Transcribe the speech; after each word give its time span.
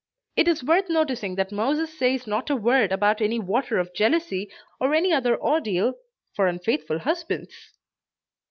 It 0.35 0.47
is 0.47 0.63
worth 0.63 0.89
noticing 0.89 1.35
that 1.35 1.51
Moses 1.51 1.95
says 1.95 2.25
not 2.25 2.49
a 2.49 2.55
word 2.55 2.91
about 2.91 3.21
any 3.21 3.37
"water 3.37 3.77
of 3.77 3.93
jealousy," 3.93 4.51
or 4.79 4.95
any 4.95 5.13
other 5.13 5.39
ordeal, 5.39 5.93
for 6.33 6.47
unfaithful 6.47 6.97
husbands! 6.97 7.53